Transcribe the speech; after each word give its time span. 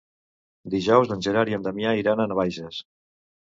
Dijous 0.73 1.11
en 1.17 1.21
Gerard 1.27 1.53
i 1.53 1.57
en 1.59 1.69
Damià 1.69 1.93
iran 2.01 2.25
a 2.25 2.29
Navaixes. 2.35 2.83